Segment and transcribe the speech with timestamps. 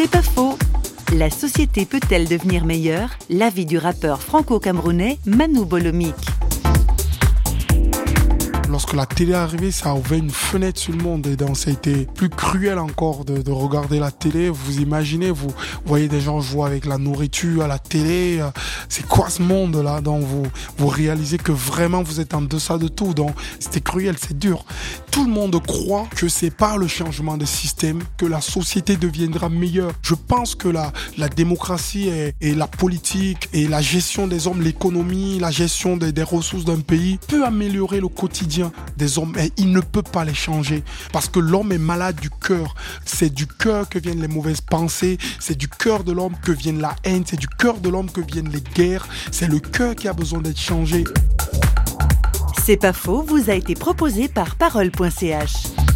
[0.00, 0.56] C'est pas faux.
[1.16, 3.18] La société peut-elle devenir meilleure?
[3.28, 6.14] L'avis du rappeur franco-camerounais Manu Bolomic
[8.68, 11.56] lorsque la télé est arrivée, ça a ouvert une fenêtre sur le monde et donc
[11.56, 14.50] ça a été plus cruel encore de, regarder la télé.
[14.50, 15.50] Vous imaginez, vous
[15.84, 18.42] voyez des gens jouer avec la nourriture à la télé.
[18.88, 20.00] C'est quoi ce monde-là?
[20.00, 23.14] Donc vous, vous réalisez que vraiment vous êtes en deçà de tout.
[23.14, 24.64] Donc c'était cruel, c'est dur.
[25.10, 29.48] Tout le monde croit que c'est par le changement de système que la société deviendra
[29.48, 29.92] meilleure.
[30.02, 32.10] Je pense que la, la démocratie
[32.40, 37.18] et, la politique et la gestion des hommes, l'économie, la gestion des ressources d'un pays
[37.28, 38.57] peut améliorer le quotidien
[38.96, 42.30] des hommes, et il ne peut pas les changer parce que l'homme est malade du
[42.30, 42.74] cœur.
[43.04, 46.80] C'est du cœur que viennent les mauvaises pensées, c'est du cœur de l'homme que vienne
[46.80, 50.08] la haine, c'est du cœur de l'homme que viennent les guerres, c'est le cœur qui
[50.08, 51.04] a besoin d'être changé.
[52.64, 55.87] C'est pas faux, vous a été proposé par parole.ch.